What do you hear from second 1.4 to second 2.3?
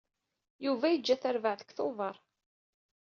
deg Tubeṛ.